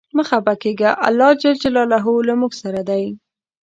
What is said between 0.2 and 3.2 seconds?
خپه کیږه، الله ج له مونږ سره دی.